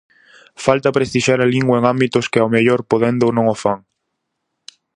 Falta 0.67 0.91
prestixiar 0.97 1.39
a 1.41 1.51
lingua 1.53 1.75
en 1.79 1.83
ámbitos 1.93 2.25
que 2.31 2.39
ao 2.41 2.51
mellor 2.55 2.79
podendo 2.91 3.25
non 3.35 3.45
o 3.53 3.55
fan? 3.63 3.79